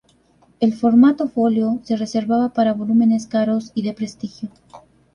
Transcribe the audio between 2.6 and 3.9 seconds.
volúmenes caros y